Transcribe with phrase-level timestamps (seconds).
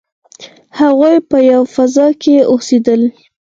[0.79, 3.01] هغوی په یوه فضا کې اوسیدل.